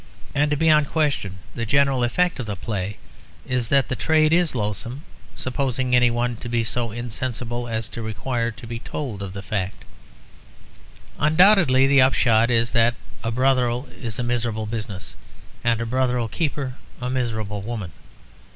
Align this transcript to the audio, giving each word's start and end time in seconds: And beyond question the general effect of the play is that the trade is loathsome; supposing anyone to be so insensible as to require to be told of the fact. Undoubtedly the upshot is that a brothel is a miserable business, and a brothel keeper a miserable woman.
And 0.33 0.57
beyond 0.57 0.89
question 0.89 1.37
the 1.53 1.63
general 1.63 2.03
effect 2.03 2.39
of 2.39 2.47
the 2.47 2.55
play 2.55 2.97
is 3.45 3.69
that 3.69 3.87
the 3.87 3.95
trade 3.95 4.33
is 4.33 4.55
loathsome; 4.55 5.03
supposing 5.35 5.95
anyone 5.95 6.35
to 6.37 6.49
be 6.49 6.63
so 6.63 6.89
insensible 6.89 7.67
as 7.67 7.87
to 7.89 8.01
require 8.01 8.49
to 8.49 8.65
be 8.65 8.79
told 8.79 9.21
of 9.21 9.33
the 9.33 9.43
fact. 9.43 9.85
Undoubtedly 11.19 11.85
the 11.85 12.01
upshot 12.01 12.49
is 12.49 12.71
that 12.71 12.95
a 13.23 13.29
brothel 13.29 13.87
is 14.01 14.17
a 14.17 14.23
miserable 14.23 14.65
business, 14.65 15.15
and 15.63 15.79
a 15.79 15.85
brothel 15.85 16.27
keeper 16.27 16.77
a 16.99 17.07
miserable 17.07 17.61
woman. 17.61 17.91